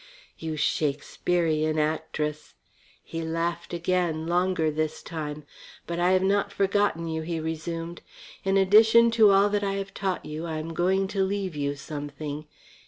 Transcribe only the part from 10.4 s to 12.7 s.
I am going to leave you something.